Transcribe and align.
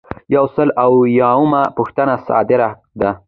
یو 0.35 0.45
سل 0.55 0.69
او 0.83 0.91
اویایمه 0.99 1.63
پوښتنه 1.77 2.15
صادره 2.27 2.69
ده. 2.99 3.11